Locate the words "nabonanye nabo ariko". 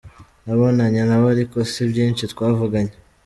0.45-1.57